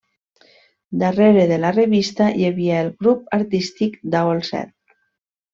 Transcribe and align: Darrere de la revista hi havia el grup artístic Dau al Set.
Darrere 1.03 1.43
de 1.51 1.59
la 1.65 1.71
revista 1.75 2.31
hi 2.39 2.47
havia 2.49 2.81
el 2.87 2.91
grup 3.05 3.29
artístic 3.41 4.03
Dau 4.17 4.35
al 4.35 4.43
Set. 4.53 4.77